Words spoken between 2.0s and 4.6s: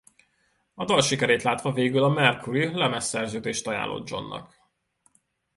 a Mercury lemezszerződést ajánlott Johnnak.